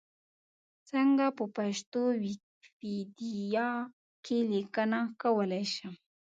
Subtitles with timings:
[0.89, 3.69] څنګه په پښتو ویکیپېډیا
[4.25, 5.93] کې لیکنه کولای شم؟